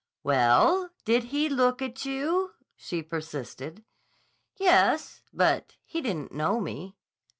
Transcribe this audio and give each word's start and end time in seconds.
"Well, 0.23 0.89
did 1.05 1.25
he 1.25 1.47
look 1.47 1.79
at 1.79 2.05
you?" 2.05 2.53
she 2.75 3.03
persisted. 3.03 3.85
"Yes. 4.55 5.21
But 5.31 5.75
he 5.85 6.01
didn't 6.01 6.31
know 6.31 6.59
me." 6.59 6.95